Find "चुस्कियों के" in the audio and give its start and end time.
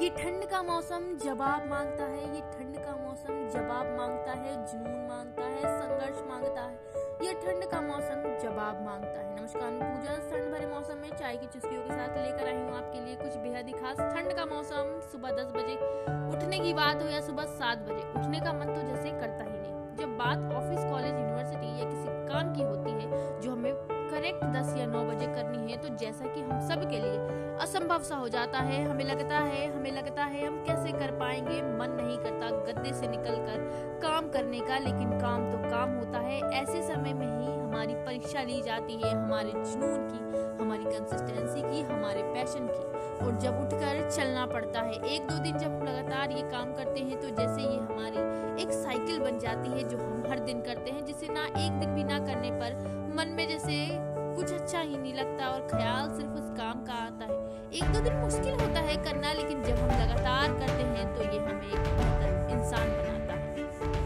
11.46-11.90